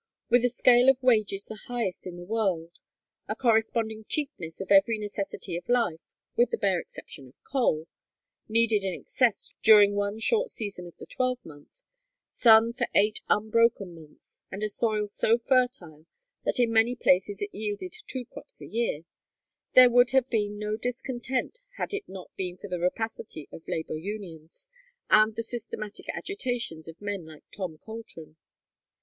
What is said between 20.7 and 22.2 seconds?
discontent had it